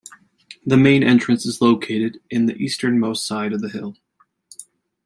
[0.65, 3.97] The main entrance is located in the easternmost side of the hill.